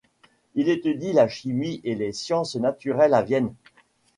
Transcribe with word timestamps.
Il 0.55 0.67
étudie 0.67 1.13
la 1.13 1.27
chimie 1.27 1.79
et 1.83 1.93
les 1.93 2.11
sciences 2.11 2.55
naturelles 2.55 3.13
à 3.13 3.21
Vienne. 3.21 3.53